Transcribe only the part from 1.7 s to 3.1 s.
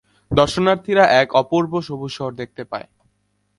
সবুজ শহর দেখতে পায়।